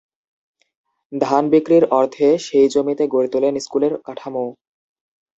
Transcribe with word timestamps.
ধান 1.11 1.43
বিক্রির 1.53 1.85
অর্থে 1.91 2.27
সেই 2.45 2.67
জমিতে 2.69 3.03
গড়ে 3.07 3.29
তোলেন 3.33 3.55
স্কুলের 3.59 3.93
কাঠামো। 4.05 4.45